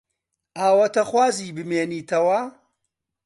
[0.59, 2.39] ئاواتەخوازی بمێنیتەوە؟